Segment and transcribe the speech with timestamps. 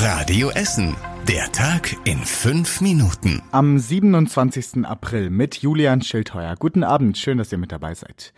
[0.00, 1.07] Radio Essen.
[1.26, 3.42] Der Tag in fünf Minuten.
[3.50, 4.84] Am 27.
[4.84, 6.54] April mit Julian Schildheuer.
[6.58, 8.32] Guten Abend, schön, dass ihr mit dabei seid.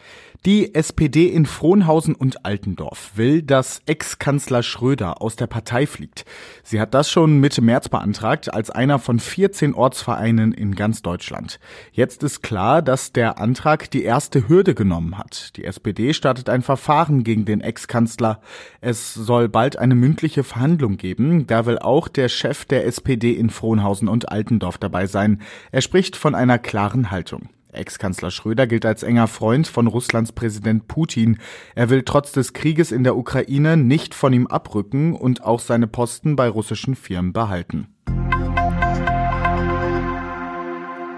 [0.47, 6.25] Die SPD in Frohnhausen und Altendorf will, dass Ex-Kanzler Schröder aus der Partei fliegt.
[6.63, 11.61] Sie hat das schon Mitte März beantragt, als einer von 14 Ortsvereinen in ganz Deutschland.
[11.93, 15.59] Jetzt ist klar, dass der Antrag die erste Hürde genommen hat.
[15.59, 18.41] Die SPD startet ein Verfahren gegen den Ex-Kanzler.
[18.81, 21.47] Es soll bald eine mündliche Verhandlung geben.
[21.49, 25.41] Da will auch der Chef der SPD in Frohnhausen und Altendorf dabei sein.
[25.73, 27.49] Er spricht von einer klaren Haltung.
[27.73, 31.39] Ex-Kanzler Schröder gilt als enger Freund von Russlands Präsident Putin.
[31.75, 35.87] Er will trotz des Krieges in der Ukraine nicht von ihm abrücken und auch seine
[35.87, 37.89] Posten bei russischen Firmen behalten.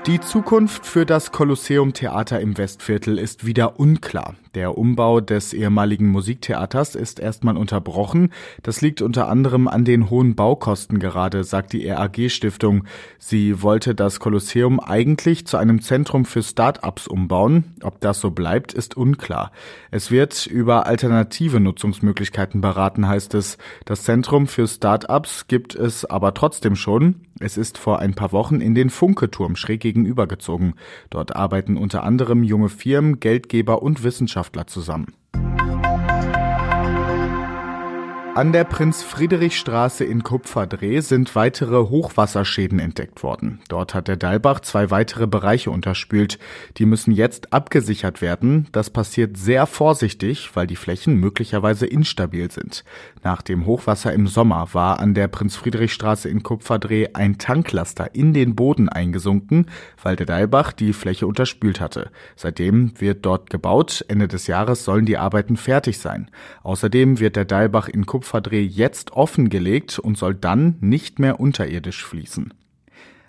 [0.07, 4.35] Die Zukunft für das Kolosseum Theater im Westviertel ist wieder unklar.
[4.57, 8.33] Der Umbau des ehemaligen Musiktheaters ist erstmal unterbrochen.
[8.65, 12.83] Das liegt unter anderem an den hohen Baukosten gerade, sagt die RAG Stiftung.
[13.21, 17.77] Sie wollte das Kolosseum eigentlich zu einem Zentrum für Start-ups umbauen.
[17.83, 19.53] Ob das so bleibt, ist unklar.
[19.93, 23.57] Es wird über alternative Nutzungsmöglichkeiten beraten, heißt es.
[23.85, 27.21] Das Zentrum für Start-ups gibt es aber trotzdem schon.
[27.41, 30.75] Es ist vor ein paar Wochen in den Funke-Turm schräg gegenübergezogen.
[31.11, 35.15] Dort arbeiten unter anderem junge Firmen, Geldgeber und Wissenschaftler zusammen.
[38.35, 43.61] An der Prinz-Friedrich-Straße in Kupferdreh sind weitere Hochwasserschäden entdeckt worden.
[43.69, 46.39] Dort hat der Dalbach zwei weitere Bereiche unterspült.
[46.79, 48.69] Die müssen jetzt abgesichert werden.
[48.73, 52.85] Das passiert sehr vorsichtig, weil die Flächen möglicherweise instabil sind.
[53.23, 58.57] Nach dem Hochwasser im Sommer war an der Prinz-Friedrich-Straße in Kupferdreh ein Tanklaster in den
[58.57, 59.67] Boden eingesunken,
[60.03, 62.11] weil der Dalbach die Fläche unterspült hatte.
[62.37, 64.07] Seitdem wird dort gebaut.
[64.09, 66.31] Ende des Jahres sollen die Arbeiten fertig sein.
[66.63, 72.05] Außerdem wird der Dalbach in Kupferdreh Kupferdreh jetzt offengelegt und soll dann nicht mehr unterirdisch
[72.05, 72.55] fließen.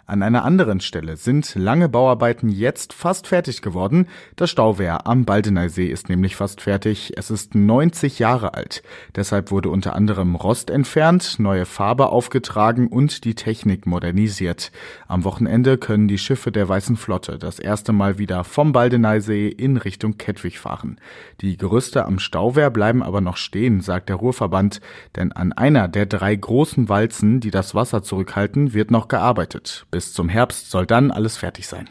[0.06, 4.10] An einer anderen Stelle sind lange Bauarbeiten jetzt fast fertig geworden.
[4.36, 7.14] Das Stauwehr am Baldeneysee ist nämlich fast fertig.
[7.16, 8.84] Es ist 90 Jahre alt.
[9.16, 14.74] Deshalb wurde unter anderem Rost entfernt, neue Farbe aufgetragen und die Technik modernisiert.
[15.08, 19.78] Am Wochenende können die Schiffe der Weißen Flotte das erste Mal wieder vom Baldeneysee in
[19.78, 21.00] Richtung Kettwig fahren.
[21.40, 24.82] Die Gerüste am Stauwehr bleiben aber noch stehen, sagt der Ruhrverband,
[25.16, 29.86] denn an einer der drei großen Walzen, die das Wasser zurückhalten, wird noch gearbeitet.
[29.94, 31.88] Bis zum Herbst soll dann alles fertig sein.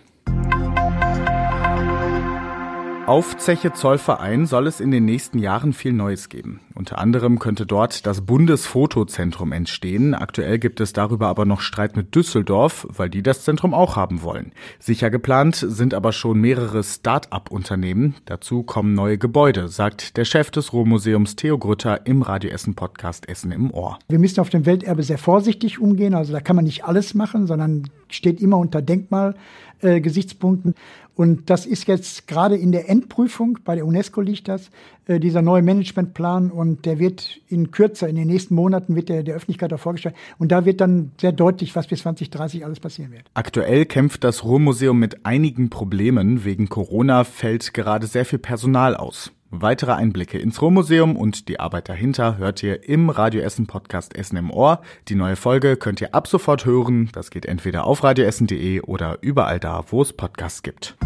[3.06, 6.58] Auf Zeche Zollverein soll es in den nächsten Jahren viel Neues geben.
[6.82, 10.14] Unter anderem könnte dort das Bundesfotozentrum entstehen.
[10.14, 14.22] Aktuell gibt es darüber aber noch Streit mit Düsseldorf, weil die das Zentrum auch haben
[14.22, 14.50] wollen.
[14.80, 18.16] Sicher geplant sind aber schon mehrere Start-up-Unternehmen.
[18.24, 23.28] Dazu kommen neue Gebäude, sagt der Chef des Ruhrmuseums Theo Grütter im Radio Essen Podcast
[23.28, 24.00] Essen im Ohr.
[24.08, 26.14] Wir müssen auf dem Welterbe sehr vorsichtig umgehen.
[26.14, 30.72] Also da kann man nicht alles machen, sondern steht immer unter Denkmalgesichtspunkten.
[30.72, 30.76] Äh,
[31.14, 34.70] und das ist jetzt gerade in der Endprüfung, bei der UNESCO liegt das,
[35.06, 39.22] äh, dieser neue Managementplan und der wird in kürzer, in den nächsten Monaten wird der
[39.22, 40.14] der Öffentlichkeit auch vorgestellt.
[40.38, 43.24] Und da wird dann sehr deutlich, was bis 2030 alles passieren wird.
[43.34, 46.44] Aktuell kämpft das Ruhrmuseum mit einigen Problemen.
[46.44, 49.32] Wegen Corona fällt gerade sehr viel Personal aus.
[49.54, 54.38] Weitere Einblicke ins Ruhrmuseum und die Arbeit dahinter hört ihr im Radio Essen Podcast Essen
[54.38, 54.80] im Ohr.
[55.08, 57.10] Die neue Folge könnt ihr ab sofort hören.
[57.12, 60.96] Das geht entweder auf radioessen.de oder überall da, wo es Podcasts gibt.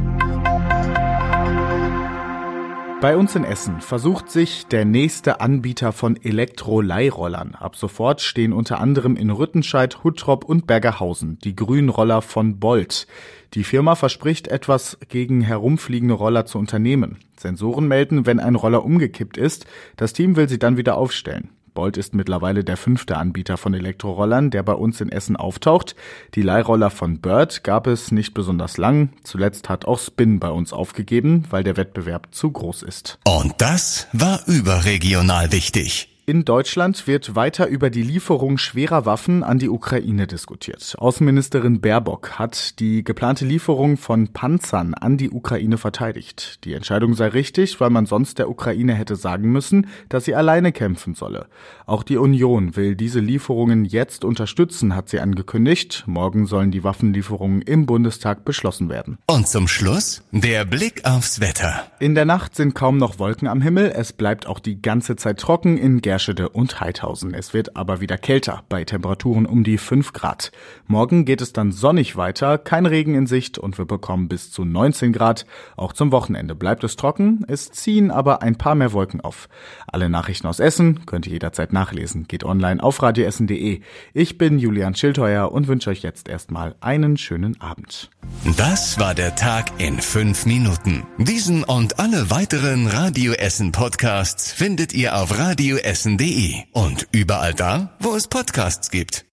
[2.99, 7.55] Bei uns in Essen versucht sich der nächste Anbieter von Elektro-Leihrollern.
[7.55, 13.07] Ab sofort stehen unter anderem in Rüttenscheid, Huttrop und Bergerhausen die grünen Roller von Bolt.
[13.53, 17.19] Die Firma verspricht etwas gegen herumfliegende Roller zu unternehmen.
[17.39, 19.67] Sensoren melden, wenn ein Roller umgekippt ist.
[19.97, 21.51] Das Team will sie dann wieder aufstellen.
[21.77, 25.95] Bolt ist mittlerweile der fünfte Anbieter von Elektrorollern, der bei uns in Essen auftaucht.
[26.35, 29.11] Die Leihroller von Bird gab es nicht besonders lang.
[29.23, 33.21] Zuletzt hat auch Spin bei uns aufgegeben, weil der Wettbewerb zu groß ist.
[33.25, 36.16] Und das war überregional wichtig.
[36.29, 40.97] In Deutschland wird weiter über die Lieferung schwerer Waffen an die Ukraine diskutiert.
[40.99, 46.65] Außenministerin Baerbock hat die geplante Lieferung von Panzern an die Ukraine verteidigt.
[46.65, 50.73] Die Entscheidung sei richtig, weil man sonst der Ukraine hätte sagen müssen, dass sie alleine
[50.73, 51.47] kämpfen solle.
[51.87, 56.03] Auch die Union will diese Lieferungen jetzt unterstützen, hat sie angekündigt.
[56.09, 59.19] Morgen sollen die Waffenlieferungen im Bundestag beschlossen werden.
[59.29, 61.85] Und zum Schluss der Blick aufs Wetter.
[62.01, 63.93] In der Nacht sind kaum noch Wolken am Himmel.
[63.95, 67.35] Es bleibt auch die ganze Zeit trocken in Ger Scherschede und Heidhausen.
[67.35, 70.51] Es wird aber wieder kälter, bei Temperaturen um die 5 Grad.
[70.87, 74.65] Morgen geht es dann sonnig weiter, kein Regen in Sicht und wir bekommen bis zu
[74.65, 75.45] 19 Grad.
[75.77, 79.51] Auch zum Wochenende bleibt es trocken, es ziehen aber ein paar mehr Wolken auf.
[79.87, 82.27] Alle Nachrichten aus Essen könnt ihr jederzeit nachlesen.
[82.27, 83.83] Geht online auf radioessen.de.
[84.15, 88.11] Ich bin Julian Schildheuer und wünsche euch jetzt erstmal einen schönen Abend.
[88.57, 91.07] Das war der Tag in fünf Minuten.
[91.19, 95.39] Diesen und alle weiteren Radio Essen Podcasts findet ihr auf
[96.07, 99.25] radioessen.de und überall da, wo es Podcasts gibt.